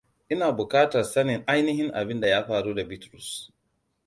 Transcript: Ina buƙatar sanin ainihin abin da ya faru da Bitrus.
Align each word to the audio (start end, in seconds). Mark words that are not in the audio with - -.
Ina 0.29 0.51
buƙatar 0.51 1.03
sanin 1.03 1.43
ainihin 1.47 1.91
abin 1.93 2.19
da 2.21 2.27
ya 2.27 2.43
faru 2.45 2.75
da 2.75 2.83
Bitrus. 2.89 3.51